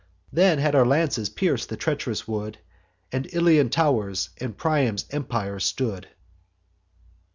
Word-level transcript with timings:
Then 0.33 0.57
had 0.57 0.73
our 0.73 0.83
lances 0.83 1.29
pierc'd 1.29 1.69
the 1.69 1.77
treach'rous 1.77 2.27
wood, 2.27 2.57
And 3.11 3.31
Ilian 3.35 3.69
tow'rs 3.69 4.29
and 4.39 4.57
Priam's 4.57 5.05
empire 5.11 5.59
stood. 5.59 6.07